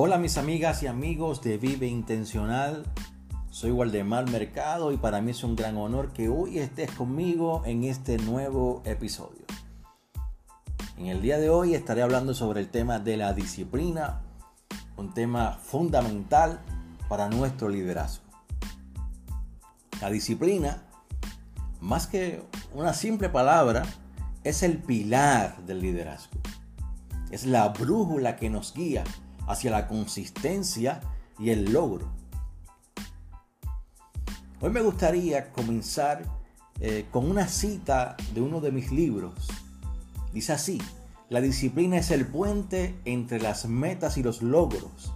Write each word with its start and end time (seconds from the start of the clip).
Hola 0.00 0.16
mis 0.16 0.38
amigas 0.38 0.84
y 0.84 0.86
amigos 0.86 1.42
de 1.42 1.58
Vive 1.58 1.88
Intencional. 1.88 2.84
Soy 3.50 3.72
Waldemar 3.72 4.30
Mercado 4.30 4.92
y 4.92 4.96
para 4.96 5.20
mí 5.20 5.32
es 5.32 5.42
un 5.42 5.56
gran 5.56 5.76
honor 5.76 6.12
que 6.12 6.28
hoy 6.28 6.60
estés 6.60 6.92
conmigo 6.92 7.62
en 7.66 7.82
este 7.82 8.16
nuevo 8.16 8.80
episodio. 8.84 9.44
En 10.96 11.06
el 11.06 11.20
día 11.20 11.38
de 11.38 11.50
hoy 11.50 11.74
estaré 11.74 12.02
hablando 12.02 12.32
sobre 12.32 12.60
el 12.60 12.68
tema 12.68 13.00
de 13.00 13.16
la 13.16 13.32
disciplina, 13.32 14.20
un 14.96 15.14
tema 15.14 15.58
fundamental 15.60 16.60
para 17.08 17.28
nuestro 17.28 17.68
liderazgo. 17.68 18.22
La 20.00 20.10
disciplina, 20.10 20.84
más 21.80 22.06
que 22.06 22.44
una 22.72 22.94
simple 22.94 23.30
palabra, 23.30 23.82
es 24.44 24.62
el 24.62 24.78
pilar 24.78 25.56
del 25.66 25.80
liderazgo. 25.80 26.38
Es 27.32 27.44
la 27.46 27.68
brújula 27.70 28.36
que 28.36 28.48
nos 28.48 28.72
guía 28.72 29.02
hacia 29.48 29.70
la 29.70 29.88
consistencia 29.88 31.00
y 31.38 31.50
el 31.50 31.72
logro. 31.72 32.08
Hoy 34.60 34.70
me 34.70 34.82
gustaría 34.82 35.52
comenzar 35.52 36.22
eh, 36.80 37.06
con 37.10 37.28
una 37.28 37.48
cita 37.48 38.16
de 38.34 38.40
uno 38.40 38.60
de 38.60 38.70
mis 38.70 38.92
libros. 38.92 39.34
Dice 40.32 40.52
así, 40.52 40.80
la 41.28 41.40
disciplina 41.40 41.98
es 41.98 42.10
el 42.10 42.26
puente 42.26 42.98
entre 43.04 43.40
las 43.40 43.66
metas 43.66 44.16
y 44.18 44.22
los 44.22 44.42
logros. 44.42 45.12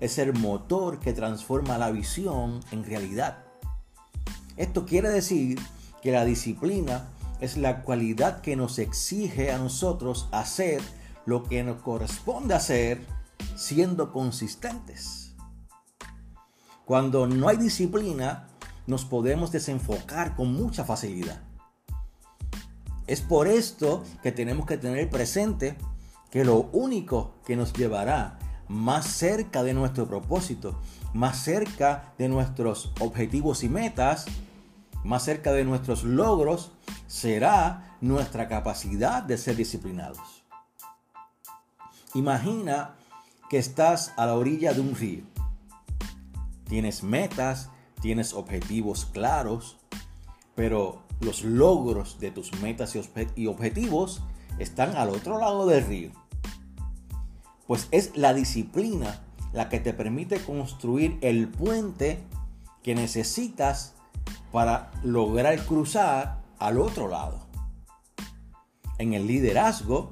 Es 0.00 0.18
el 0.18 0.32
motor 0.32 0.98
que 0.98 1.12
transforma 1.12 1.78
la 1.78 1.90
visión 1.90 2.60
en 2.70 2.84
realidad. 2.84 3.38
Esto 4.56 4.86
quiere 4.86 5.08
decir 5.08 5.58
que 6.02 6.12
la 6.12 6.24
disciplina 6.24 7.08
es 7.40 7.56
la 7.56 7.82
cualidad 7.82 8.40
que 8.40 8.56
nos 8.56 8.78
exige 8.78 9.50
a 9.52 9.58
nosotros 9.58 10.28
hacer 10.32 10.80
lo 11.26 11.44
que 11.44 11.64
nos 11.64 11.80
corresponde 11.80 12.54
hacer 12.54 13.06
siendo 13.56 14.12
consistentes. 14.12 15.34
Cuando 16.84 17.26
no 17.26 17.48
hay 17.48 17.56
disciplina, 17.56 18.48
nos 18.86 19.04
podemos 19.04 19.52
desenfocar 19.52 20.34
con 20.34 20.52
mucha 20.52 20.84
facilidad. 20.84 21.40
Es 23.06 23.20
por 23.20 23.48
esto 23.48 24.04
que 24.22 24.32
tenemos 24.32 24.66
que 24.66 24.78
tener 24.78 25.08
presente 25.10 25.76
que 26.30 26.44
lo 26.44 26.70
único 26.72 27.34
que 27.44 27.56
nos 27.56 27.72
llevará 27.72 28.38
más 28.68 29.06
cerca 29.06 29.62
de 29.62 29.74
nuestro 29.74 30.06
propósito, 30.06 30.80
más 31.12 31.38
cerca 31.38 32.14
de 32.18 32.28
nuestros 32.28 32.92
objetivos 33.00 33.64
y 33.64 33.68
metas, 33.68 34.26
más 35.04 35.24
cerca 35.24 35.52
de 35.52 35.64
nuestros 35.64 36.04
logros, 36.04 36.72
será 37.06 37.96
nuestra 38.00 38.48
capacidad 38.48 39.22
de 39.22 39.36
ser 39.36 39.56
disciplinados. 39.56 40.42
Imagina 42.14 42.96
que 43.52 43.58
estás 43.58 44.14
a 44.16 44.24
la 44.24 44.34
orilla 44.34 44.72
de 44.72 44.80
un 44.80 44.94
río. 44.94 45.24
Tienes 46.70 47.02
metas, 47.02 47.68
tienes 48.00 48.32
objetivos 48.32 49.04
claros, 49.04 49.76
pero 50.54 51.02
los 51.20 51.44
logros 51.44 52.18
de 52.18 52.30
tus 52.30 52.58
metas 52.62 52.96
y 53.36 53.46
objetivos 53.46 54.22
están 54.58 54.96
al 54.96 55.10
otro 55.10 55.38
lado 55.38 55.66
del 55.66 55.84
río. 55.84 56.12
Pues 57.66 57.88
es 57.90 58.16
la 58.16 58.32
disciplina 58.32 59.20
la 59.52 59.68
que 59.68 59.80
te 59.80 59.92
permite 59.92 60.42
construir 60.42 61.18
el 61.20 61.46
puente 61.48 62.20
que 62.82 62.94
necesitas 62.94 63.92
para 64.50 64.90
lograr 65.02 65.62
cruzar 65.66 66.40
al 66.58 66.80
otro 66.80 67.06
lado. 67.06 67.46
En 68.96 69.12
el 69.12 69.26
liderazgo, 69.26 70.10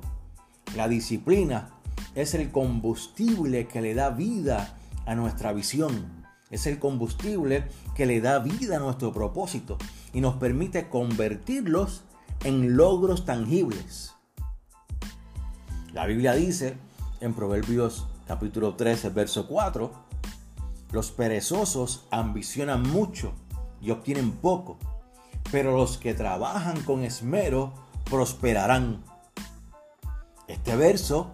la 0.77 0.89
disciplina 0.89 1.80
es 2.15 2.35
el 2.35 2.51
combustible 2.51 3.67
que 3.67 3.81
le 3.81 3.95
da 3.95 4.11
vida 4.11 4.77
a 5.07 5.15
nuestra 5.15 5.53
visión. 5.53 6.25
Es 6.51 6.67
el 6.67 6.79
combustible 6.79 7.65
que 7.95 8.07
le 8.07 8.21
da 8.21 8.41
vida 8.41 8.77
a 8.77 8.81
nuestro 8.81 9.13
propósito 9.13 9.79
y 10.13 10.21
nos 10.21 10.37
permite 10.37 10.89
convertirlos 10.89 12.03
en 12.45 12.77
logros 12.77 13.25
tangibles. 13.25 14.15
La 15.93 16.07
Biblia 16.07 16.33
dice 16.35 16.77
en 17.21 17.35
Proverbios 17.35 18.07
capítulo 18.27 18.75
13, 18.75 19.11
verso 19.11 19.47
4, 19.47 19.93
los 20.93 21.11
perezosos 21.13 22.07
ambicionan 22.11 22.83
mucho 22.83 23.33
y 23.81 23.91
obtienen 23.91 24.33
poco, 24.33 24.79
pero 25.53 25.77
los 25.77 25.99
que 25.99 26.15
trabajan 26.15 26.81
con 26.83 27.05
esmero 27.05 27.73
prosperarán. 28.05 29.05
Este 30.49 30.75
verso 30.75 31.31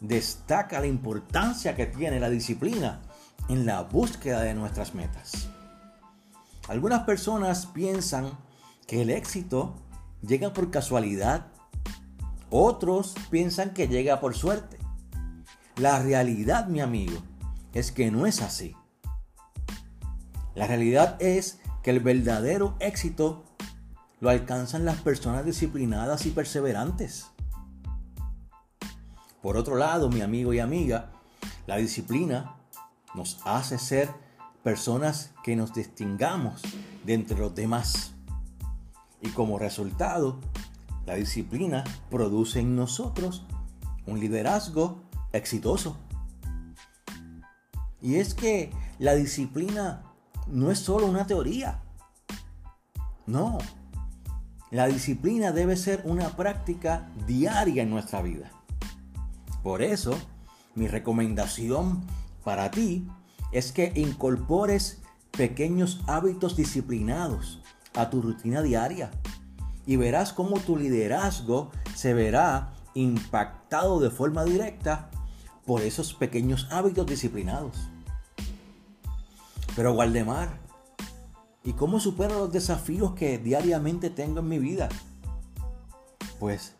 destaca 0.00 0.80
la 0.80 0.86
importancia 0.86 1.74
que 1.74 1.86
tiene 1.86 2.20
la 2.20 2.30
disciplina 2.30 3.00
en 3.48 3.66
la 3.66 3.82
búsqueda 3.82 4.40
de 4.42 4.54
nuestras 4.54 4.94
metas. 4.94 5.48
Algunas 6.68 7.02
personas 7.02 7.66
piensan 7.66 8.30
que 8.86 9.02
el 9.02 9.10
éxito 9.10 9.74
llega 10.22 10.52
por 10.52 10.70
casualidad, 10.70 11.46
otros 12.50 13.14
piensan 13.30 13.74
que 13.74 13.88
llega 13.88 14.20
por 14.20 14.34
suerte. 14.34 14.78
La 15.76 16.00
realidad, 16.00 16.68
mi 16.68 16.80
amigo, 16.80 17.18
es 17.72 17.92
que 17.92 18.10
no 18.10 18.26
es 18.26 18.40
así. 18.40 18.76
La 20.54 20.66
realidad 20.66 21.20
es 21.20 21.58
que 21.82 21.90
el 21.90 22.00
verdadero 22.00 22.76
éxito 22.80 23.44
lo 24.20 24.30
alcanzan 24.30 24.84
las 24.84 25.02
personas 25.02 25.44
disciplinadas 25.44 26.24
y 26.26 26.30
perseverantes. 26.30 27.26
Por 29.44 29.58
otro 29.58 29.76
lado, 29.76 30.08
mi 30.08 30.22
amigo 30.22 30.54
y 30.54 30.58
amiga, 30.58 31.10
la 31.66 31.76
disciplina 31.76 32.56
nos 33.14 33.42
hace 33.44 33.78
ser 33.78 34.08
personas 34.62 35.32
que 35.42 35.54
nos 35.54 35.74
distingamos 35.74 36.62
de 37.04 37.12
entre 37.12 37.36
los 37.38 37.54
demás. 37.54 38.14
Y 39.20 39.28
como 39.28 39.58
resultado, 39.58 40.40
la 41.04 41.16
disciplina 41.16 41.84
produce 42.08 42.60
en 42.60 42.74
nosotros 42.74 43.44
un 44.06 44.18
liderazgo 44.18 45.02
exitoso. 45.34 45.98
Y 48.00 48.14
es 48.14 48.32
que 48.32 48.72
la 48.98 49.14
disciplina 49.14 50.04
no 50.46 50.70
es 50.70 50.78
solo 50.78 51.04
una 51.04 51.26
teoría. 51.26 51.82
No. 53.26 53.58
La 54.70 54.86
disciplina 54.86 55.52
debe 55.52 55.76
ser 55.76 56.00
una 56.06 56.30
práctica 56.30 57.10
diaria 57.26 57.82
en 57.82 57.90
nuestra 57.90 58.22
vida. 58.22 58.50
Por 59.64 59.80
eso, 59.80 60.14
mi 60.74 60.88
recomendación 60.88 62.04
para 62.44 62.70
ti 62.70 63.08
es 63.50 63.72
que 63.72 63.92
incorpores 63.96 65.00
pequeños 65.30 66.02
hábitos 66.06 66.54
disciplinados 66.54 67.62
a 67.94 68.10
tu 68.10 68.20
rutina 68.20 68.60
diaria 68.60 69.10
y 69.86 69.96
verás 69.96 70.34
cómo 70.34 70.60
tu 70.60 70.76
liderazgo 70.76 71.70
se 71.94 72.12
verá 72.12 72.74
impactado 72.92 74.00
de 74.00 74.10
forma 74.10 74.44
directa 74.44 75.10
por 75.64 75.80
esos 75.80 76.12
pequeños 76.12 76.68
hábitos 76.70 77.06
disciplinados. 77.06 77.88
Pero 79.74 79.94
Waldemar, 79.94 80.60
¿y 81.64 81.72
cómo 81.72 82.00
supero 82.00 82.38
los 82.38 82.52
desafíos 82.52 83.14
que 83.14 83.38
diariamente 83.38 84.10
tengo 84.10 84.40
en 84.40 84.48
mi 84.48 84.58
vida? 84.58 84.90
Pues 86.38 86.74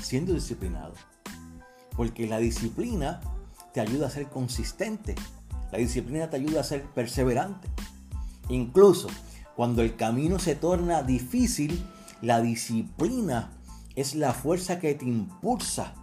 siendo 0.00 0.32
disciplinado. 0.32 0.94
Porque 1.98 2.26
la 2.26 2.38
disciplina 2.38 3.20
te 3.74 3.80
ayuda 3.80 4.06
a 4.06 4.10
ser 4.10 4.28
consistente. 4.28 5.16
La 5.72 5.78
disciplina 5.78 6.30
te 6.30 6.36
ayuda 6.36 6.60
a 6.60 6.64
ser 6.64 6.84
perseverante. 6.84 7.68
Incluso 8.48 9.08
cuando 9.56 9.82
el 9.82 9.96
camino 9.96 10.38
se 10.38 10.54
torna 10.54 11.02
difícil, 11.02 11.84
la 12.22 12.40
disciplina 12.40 13.50
es 13.96 14.14
la 14.14 14.32
fuerza 14.32 14.78
que 14.78 14.94
te 14.94 15.04
impulsa 15.04 15.94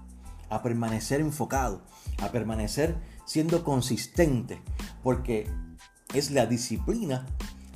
a 0.50 0.62
permanecer 0.62 1.21
enfocado, 1.21 1.81
a 2.21 2.31
permanecer 2.33 2.98
siendo 3.25 3.63
consistente, 3.63 4.62
porque 5.01 5.50
es 6.13 6.31
la 6.31 6.45
disciplina 6.45 7.25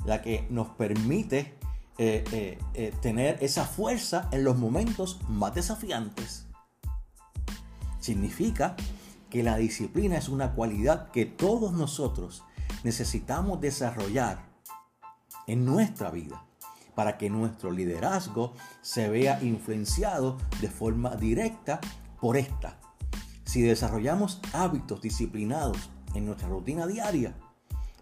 la 0.04 0.20
que 0.20 0.46
nos 0.50 0.68
permite 0.68 1.58
eh, 1.96 2.24
eh, 2.32 2.58
eh, 2.74 2.92
tener 3.02 3.38
esa 3.42 3.64
fuerza 3.64 4.28
en 4.32 4.44
los 4.44 4.56
momentos 4.56 5.20
más 5.28 5.54
desafiantes. 5.54 6.46
Significa 8.00 8.76
que 9.28 9.42
la 9.42 9.56
disciplina 9.56 10.16
es 10.16 10.28
una 10.28 10.52
cualidad 10.52 11.10
que 11.10 11.24
todos 11.24 11.72
nosotros 11.72 12.42
necesitamos 12.82 13.60
desarrollar 13.60 14.48
en 15.46 15.64
nuestra 15.64 16.10
vida 16.10 16.44
para 16.94 17.16
que 17.16 17.30
nuestro 17.30 17.70
liderazgo 17.70 18.54
se 18.82 19.08
vea 19.08 19.42
influenciado 19.42 20.36
de 20.60 20.68
forma 20.68 21.16
directa 21.16 21.80
por 22.20 22.36
esta. 22.36 22.78
Si 23.44 23.62
desarrollamos 23.62 24.40
hábitos 24.52 25.00
disciplinados 25.00 25.90
en 26.14 26.26
nuestra 26.26 26.48
rutina 26.48 26.86
diaria, 26.86 27.34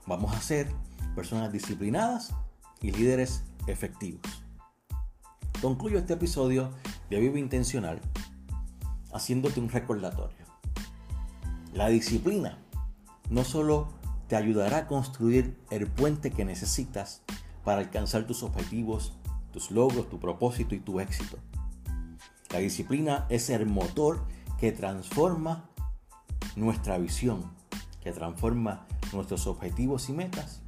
vamos 0.06 0.34
a 0.34 0.40
ser 0.40 0.72
personas 1.14 1.52
disciplinadas 1.52 2.34
y 2.80 2.90
líderes 2.90 3.44
efectivos. 3.66 4.44
Concluyo 5.60 5.98
este 5.98 6.14
episodio 6.14 6.70
de 7.10 7.20
Vivo 7.20 7.36
Intencional 7.36 8.00
haciéndote 9.12 9.60
un 9.60 9.68
recordatorio. 9.68 10.46
La 11.72 11.88
disciplina 11.88 12.58
no 13.30 13.44
solo 13.44 13.88
te 14.28 14.36
ayudará 14.36 14.78
a 14.78 14.86
construir 14.86 15.58
el 15.70 15.86
puente 15.86 16.30
que 16.30 16.44
necesitas 16.44 17.22
para 17.64 17.80
alcanzar 17.80 18.26
tus 18.26 18.42
objetivos, 18.42 19.14
tus 19.52 19.70
logros, 19.70 20.08
tu 20.08 20.18
propósito 20.18 20.74
y 20.74 20.80
tu 20.80 21.00
éxito. 21.00 21.38
La 22.50 22.58
disciplina 22.58 23.26
es 23.28 23.50
el 23.50 23.66
motor 23.66 24.24
que 24.58 24.72
transforma 24.72 25.68
nuestra 26.56 26.98
visión, 26.98 27.52
que 28.02 28.12
transforma 28.12 28.86
nuestros 29.12 29.46
objetivos 29.46 30.08
y 30.08 30.12
metas 30.12 30.62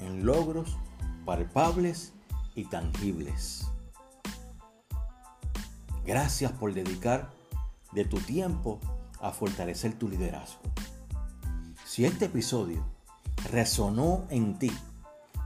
en 0.00 0.24
logros 0.24 0.76
palpables 1.24 2.12
y 2.54 2.64
tangibles. 2.64 3.70
Gracias 6.06 6.52
por 6.52 6.72
dedicar 6.72 7.37
de 7.92 8.04
tu 8.04 8.18
tiempo 8.18 8.80
a 9.20 9.32
fortalecer 9.32 9.98
tu 9.98 10.08
liderazgo. 10.08 10.60
Si 11.84 12.04
este 12.04 12.26
episodio 12.26 12.84
resonó 13.50 14.26
en 14.30 14.58
ti, 14.58 14.72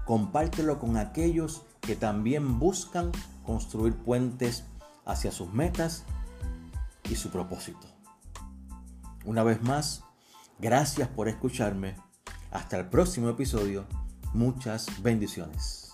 compártelo 0.05 0.79
con 0.79 0.97
aquellos 0.97 1.63
que 1.81 1.97
también 1.97 2.59
buscan 2.59 3.13
construir 3.45 3.95
puentes 3.97 4.65
hacia 5.05 5.33
sus 5.33 5.53
metas 5.53 6.05
y 7.09 7.17
su 7.17 7.31
propósito. 7.31 7.87
Una 9.25 9.43
vez 9.43 9.63
más, 9.63 10.05
gracias 10.59 11.09
por 11.09 11.29
escucharme. 11.29 11.97
Hasta 12.51 12.79
el 12.79 12.89
próximo 12.89 13.29
episodio. 13.29 13.87
Muchas 14.35 15.03
bendiciones. 15.03 15.92